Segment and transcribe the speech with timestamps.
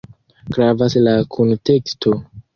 [0.55, 2.17] Gravas la kunteksto.